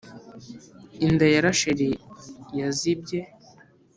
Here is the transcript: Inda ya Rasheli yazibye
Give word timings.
Inda 1.05 1.25
ya 1.33 1.41
Rasheli 1.45 1.89
yazibye 2.59 3.19